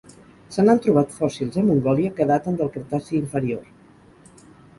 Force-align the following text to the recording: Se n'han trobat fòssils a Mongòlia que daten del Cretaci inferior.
Se 0.53 0.63
n'han 0.63 0.79
trobat 0.85 1.13
fòssils 1.17 1.59
a 1.63 1.65
Mongòlia 1.67 2.15
que 2.21 2.27
daten 2.33 2.59
del 2.63 2.73
Cretaci 2.79 3.15
inferior. 3.21 3.63